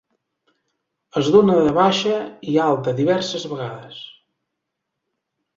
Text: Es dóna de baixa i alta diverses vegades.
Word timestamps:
Es 1.21 1.27
dóna 1.35 1.57
de 1.67 1.75
baixa 1.79 2.15
i 2.53 2.57
alta 2.69 2.97
diverses 3.03 3.47
vegades. 3.53 4.01